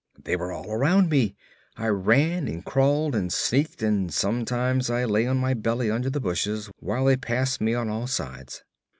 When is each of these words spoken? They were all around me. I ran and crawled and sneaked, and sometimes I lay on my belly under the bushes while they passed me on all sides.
They 0.23 0.35
were 0.35 0.51
all 0.51 0.71
around 0.71 1.11
me. 1.11 1.35
I 1.77 1.85
ran 1.89 2.47
and 2.47 2.65
crawled 2.65 3.13
and 3.13 3.31
sneaked, 3.31 3.83
and 3.83 4.11
sometimes 4.11 4.89
I 4.89 5.05
lay 5.05 5.27
on 5.27 5.37
my 5.37 5.53
belly 5.53 5.91
under 5.91 6.09
the 6.09 6.19
bushes 6.19 6.71
while 6.79 7.05
they 7.05 7.17
passed 7.17 7.61
me 7.61 7.75
on 7.75 7.87
all 7.87 8.07
sides. 8.07 8.63